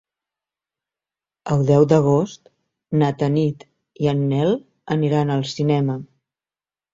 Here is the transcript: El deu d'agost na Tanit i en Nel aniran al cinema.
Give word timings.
El 1.55 1.59
deu 1.67 1.85
d'agost 1.91 2.49
na 3.01 3.11
Tanit 3.19 3.67
i 4.07 4.11
en 4.15 4.25
Nel 4.33 4.57
aniran 4.97 5.35
al 5.37 5.47
cinema. 5.53 6.01